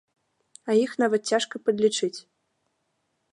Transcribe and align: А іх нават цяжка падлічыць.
А 0.69 0.77
іх 0.83 0.95
нават 1.03 1.21
цяжка 1.33 1.55
падлічыць. 1.65 2.17